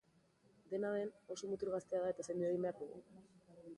Dena 0.71 0.89
den, 0.95 1.11
oso 1.35 1.49
mutil 1.51 1.73
gaztea 1.75 2.01
da 2.07 2.11
eta 2.15 2.25
zaindu 2.29 2.49
egin 2.49 2.67
behar 2.67 2.81
dugu. 2.81 2.99